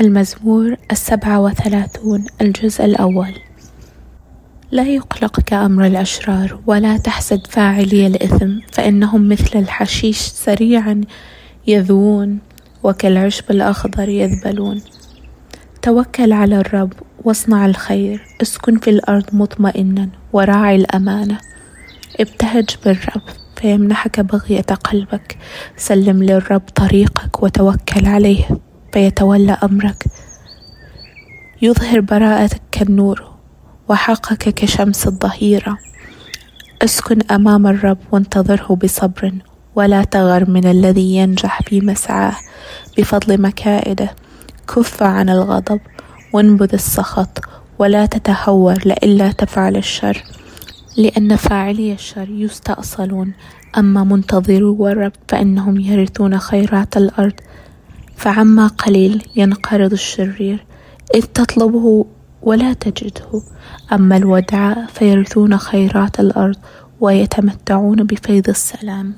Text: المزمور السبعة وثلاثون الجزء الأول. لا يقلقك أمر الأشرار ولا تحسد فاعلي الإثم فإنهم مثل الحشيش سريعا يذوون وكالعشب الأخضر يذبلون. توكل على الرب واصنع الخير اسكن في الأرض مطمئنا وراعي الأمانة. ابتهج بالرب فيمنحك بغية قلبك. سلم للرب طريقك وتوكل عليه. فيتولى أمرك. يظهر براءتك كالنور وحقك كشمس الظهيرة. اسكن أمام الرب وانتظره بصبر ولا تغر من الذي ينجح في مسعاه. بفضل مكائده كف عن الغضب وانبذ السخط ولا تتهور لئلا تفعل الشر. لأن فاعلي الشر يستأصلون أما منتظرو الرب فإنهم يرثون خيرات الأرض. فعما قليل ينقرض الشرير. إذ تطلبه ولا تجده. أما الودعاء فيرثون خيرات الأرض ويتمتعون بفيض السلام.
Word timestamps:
المزمور 0.00 0.76
السبعة 0.90 1.40
وثلاثون 1.40 2.24
الجزء 2.40 2.84
الأول. 2.84 3.34
لا 4.70 4.82
يقلقك 4.82 5.52
أمر 5.52 5.86
الأشرار 5.86 6.60
ولا 6.66 6.96
تحسد 6.96 7.46
فاعلي 7.46 8.06
الإثم 8.06 8.50
فإنهم 8.72 9.28
مثل 9.28 9.58
الحشيش 9.58 10.18
سريعا 10.18 11.00
يذوون 11.66 12.38
وكالعشب 12.82 13.50
الأخضر 13.50 14.08
يذبلون. 14.08 14.82
توكل 15.82 16.32
على 16.32 16.60
الرب 16.60 16.92
واصنع 17.24 17.66
الخير 17.66 18.20
اسكن 18.42 18.78
في 18.78 18.90
الأرض 18.90 19.24
مطمئنا 19.32 20.08
وراعي 20.32 20.76
الأمانة. 20.76 21.38
ابتهج 22.20 22.68
بالرب 22.84 23.22
فيمنحك 23.56 24.20
بغية 24.20 24.60
قلبك. 24.60 25.38
سلم 25.76 26.22
للرب 26.22 26.62
طريقك 26.74 27.42
وتوكل 27.42 28.06
عليه. 28.06 28.48
فيتولى 28.92 29.52
أمرك. 29.52 30.04
يظهر 31.62 32.00
براءتك 32.00 32.60
كالنور 32.72 33.30
وحقك 33.88 34.48
كشمس 34.48 35.06
الظهيرة. 35.06 35.78
اسكن 36.82 37.18
أمام 37.30 37.66
الرب 37.66 37.98
وانتظره 38.12 38.78
بصبر 38.84 39.32
ولا 39.74 40.04
تغر 40.04 40.50
من 40.50 40.66
الذي 40.70 41.16
ينجح 41.16 41.62
في 41.62 41.80
مسعاه. 41.80 42.36
بفضل 42.98 43.40
مكائده 43.40 44.10
كف 44.74 45.02
عن 45.02 45.28
الغضب 45.28 45.80
وانبذ 46.32 46.70
السخط 46.72 47.44
ولا 47.78 48.06
تتهور 48.06 48.78
لئلا 48.86 49.32
تفعل 49.32 49.76
الشر. 49.76 50.24
لأن 50.96 51.36
فاعلي 51.36 51.92
الشر 51.92 52.28
يستأصلون 52.30 53.32
أما 53.78 54.04
منتظرو 54.04 54.88
الرب 54.88 55.12
فإنهم 55.28 55.80
يرثون 55.80 56.38
خيرات 56.38 56.96
الأرض. 56.96 57.32
فعما 58.20 58.66
قليل 58.66 59.22
ينقرض 59.36 59.92
الشرير. 59.92 60.64
إذ 61.14 61.22
تطلبه 61.22 62.06
ولا 62.42 62.72
تجده. 62.72 63.42
أما 63.92 64.16
الودعاء 64.16 64.86
فيرثون 64.86 65.58
خيرات 65.58 66.20
الأرض 66.20 66.56
ويتمتعون 67.00 68.04
بفيض 68.04 68.48
السلام. 68.48 69.14